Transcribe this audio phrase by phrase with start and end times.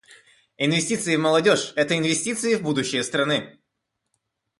[0.57, 3.59] Инвестиции в молодежь— это инвестиции в будущее страны.